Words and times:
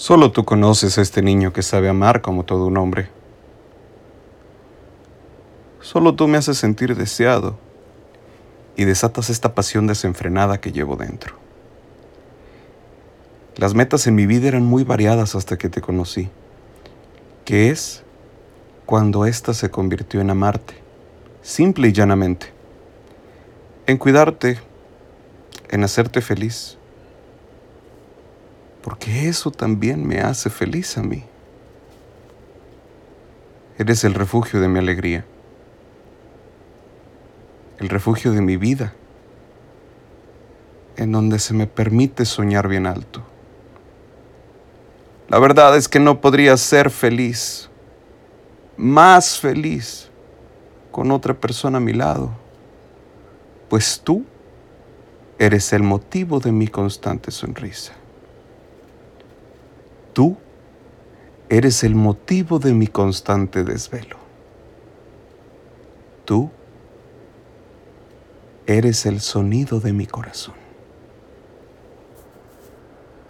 Solo 0.00 0.32
tú 0.32 0.46
conoces 0.46 0.96
a 0.96 1.02
este 1.02 1.20
niño 1.20 1.52
que 1.52 1.60
sabe 1.60 1.90
amar 1.90 2.22
como 2.22 2.46
todo 2.46 2.64
un 2.64 2.78
hombre. 2.78 3.10
Solo 5.82 6.14
tú 6.14 6.26
me 6.26 6.38
haces 6.38 6.56
sentir 6.56 6.96
deseado 6.96 7.58
y 8.76 8.86
desatas 8.86 9.28
esta 9.28 9.54
pasión 9.54 9.86
desenfrenada 9.86 10.58
que 10.58 10.72
llevo 10.72 10.96
dentro. 10.96 11.34
Las 13.56 13.74
metas 13.74 14.06
en 14.06 14.14
mi 14.14 14.24
vida 14.24 14.48
eran 14.48 14.64
muy 14.64 14.84
variadas 14.84 15.34
hasta 15.34 15.58
que 15.58 15.68
te 15.68 15.82
conocí, 15.82 16.30
que 17.44 17.68
es 17.68 18.02
cuando 18.86 19.26
ésta 19.26 19.52
se 19.52 19.70
convirtió 19.70 20.22
en 20.22 20.30
amarte, 20.30 20.76
simple 21.42 21.88
y 21.88 21.92
llanamente, 21.92 22.46
en 23.86 23.98
cuidarte, 23.98 24.60
en 25.68 25.84
hacerte 25.84 26.22
feliz, 26.22 26.78
porque 28.82 29.28
eso 29.28 29.50
también 29.50 30.06
me 30.06 30.20
hace 30.20 30.50
feliz 30.50 30.96
a 30.96 31.02
mí. 31.02 31.24
Eres 33.78 34.04
el 34.04 34.14
refugio 34.14 34.60
de 34.60 34.68
mi 34.68 34.78
alegría, 34.78 35.24
el 37.78 37.88
refugio 37.88 38.32
de 38.32 38.42
mi 38.42 38.56
vida, 38.56 38.92
en 40.96 41.12
donde 41.12 41.38
se 41.38 41.54
me 41.54 41.66
permite 41.66 42.24
soñar 42.24 42.68
bien 42.68 42.86
alto. 42.86 43.22
La 45.28 45.38
verdad 45.38 45.76
es 45.76 45.88
que 45.88 46.00
no 46.00 46.20
podría 46.20 46.56
ser 46.56 46.90
feliz, 46.90 47.70
más 48.76 49.38
feliz, 49.38 50.10
con 50.90 51.10
otra 51.10 51.34
persona 51.34 51.78
a 51.78 51.80
mi 51.80 51.92
lado, 51.92 52.30
pues 53.68 54.00
tú 54.02 54.24
eres 55.38 55.72
el 55.72 55.82
motivo 55.82 56.40
de 56.40 56.52
mi 56.52 56.68
constante 56.68 57.30
sonrisa. 57.30 57.94
Tú 60.12 60.36
eres 61.48 61.84
el 61.84 61.94
motivo 61.94 62.58
de 62.58 62.72
mi 62.72 62.86
constante 62.86 63.64
desvelo. 63.64 64.16
Tú 66.24 66.50
eres 68.66 69.04
el 69.06 69.20
sonido 69.20 69.80
de 69.80 69.92
mi 69.92 70.06
corazón. 70.06 70.69